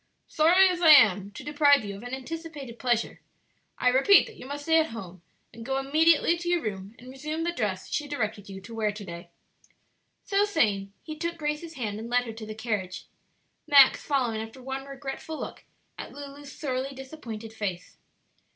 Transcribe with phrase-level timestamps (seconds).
[0.27, 3.21] Sorry as I am to deprive you of an anticipated pleasure,
[3.77, 5.21] I repeat that you must stay at home;
[5.53, 8.91] and go immediately to your room and resume the dress she directed you to wear
[8.91, 9.29] to day."
[10.25, 13.05] So saying he took Grace's hand and led her to the carriage,
[13.67, 15.65] Max following after one regretful look
[15.99, 17.97] at Lulu's sorely disappointed face.